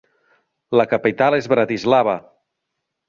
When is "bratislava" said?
1.53-2.17